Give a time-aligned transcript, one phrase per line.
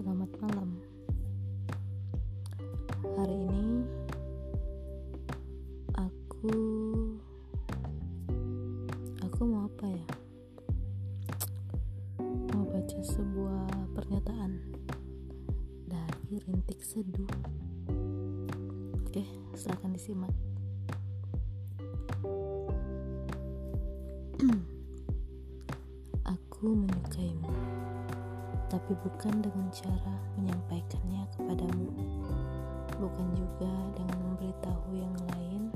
[0.00, 0.80] selamat malam.
[3.20, 3.84] Hari ini
[5.92, 6.56] aku
[9.20, 10.06] aku mau apa ya?
[12.16, 14.72] Mau baca sebuah pernyataan
[15.84, 17.28] dari Rintik Seduh.
[19.04, 20.32] Oke, silakan disimak.
[26.32, 27.59] aku menyukaimu
[28.70, 31.90] tapi bukan dengan cara menyampaikannya kepadamu,
[33.02, 35.74] bukan juga dengan memberitahu yang lain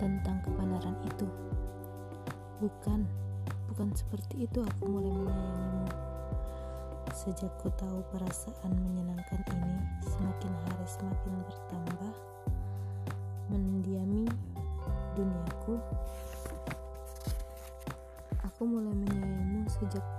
[0.00, 1.28] tentang kebenaran itu.
[2.64, 3.04] Bukan,
[3.68, 5.88] bukan seperti itu aku mulai menyayangimu.
[7.12, 9.76] Sejak ku tahu perasaan menyenangkan ini
[10.08, 12.14] semakin hari semakin bertambah,
[13.52, 14.24] mendiami
[15.12, 15.76] duniaku,
[18.48, 20.17] aku mulai menyayangimu sejak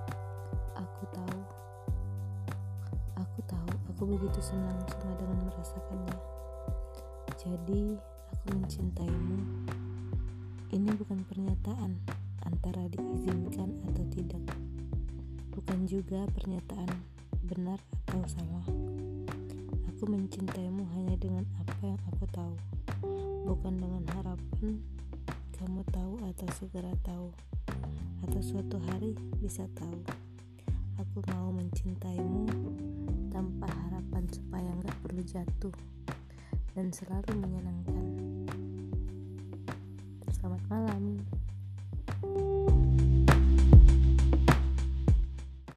[4.00, 6.16] aku begitu senang cuma dengan merasakannya.
[7.36, 8.00] Jadi,
[8.32, 9.68] aku mencintaimu.
[10.72, 12.00] Ini bukan pernyataan
[12.48, 14.40] antara diizinkan atau tidak.
[15.52, 16.88] Bukan juga pernyataan
[17.44, 17.76] benar
[18.08, 18.64] atau salah.
[19.92, 22.56] Aku mencintaimu hanya dengan apa yang aku tahu,
[23.52, 24.80] bukan dengan harapan
[25.60, 27.36] kamu tahu atau segera tahu,
[28.24, 29.12] atau suatu hari
[29.44, 30.00] bisa tahu.
[31.04, 32.48] Aku mau mencintaimu
[33.32, 33.89] tanpa harapan
[35.10, 35.74] perlu jatuh
[36.78, 38.06] dan selalu menyenangkan.
[40.38, 41.18] Selamat malam.